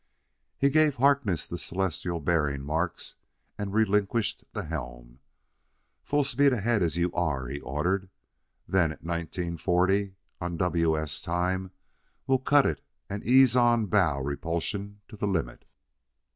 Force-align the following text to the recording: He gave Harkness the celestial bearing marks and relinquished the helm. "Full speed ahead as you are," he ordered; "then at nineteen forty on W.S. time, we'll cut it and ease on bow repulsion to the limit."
He 0.57 0.71
gave 0.71 0.95
Harkness 0.95 1.47
the 1.47 1.59
celestial 1.59 2.19
bearing 2.19 2.63
marks 2.63 3.17
and 3.55 3.71
relinquished 3.71 4.43
the 4.51 4.63
helm. 4.63 5.19
"Full 6.01 6.23
speed 6.23 6.53
ahead 6.53 6.81
as 6.81 6.97
you 6.97 7.13
are," 7.13 7.45
he 7.47 7.59
ordered; 7.59 8.09
"then 8.67 8.91
at 8.91 9.03
nineteen 9.03 9.57
forty 9.57 10.15
on 10.39 10.57
W.S. 10.57 11.21
time, 11.21 11.69
we'll 12.25 12.39
cut 12.39 12.65
it 12.65 12.81
and 13.11 13.23
ease 13.23 13.55
on 13.55 13.85
bow 13.85 14.19
repulsion 14.23 15.01
to 15.07 15.15
the 15.15 15.27
limit." 15.27 15.65